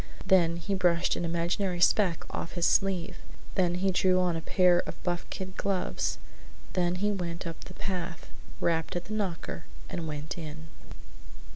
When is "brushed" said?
0.73-1.15